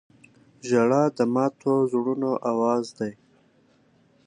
•ژړا 0.67 1.03
د 1.17 1.19
ماتو 1.33 1.73
زړونو 1.91 2.31
اواز 2.51 2.85
دی. 2.97 3.11